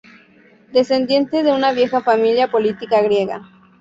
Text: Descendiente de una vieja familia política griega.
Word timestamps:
Descendiente 0.73 1.43
de 1.43 1.51
una 1.51 1.73
vieja 1.73 2.01
familia 2.01 2.49
política 2.49 3.03
griega. 3.03 3.43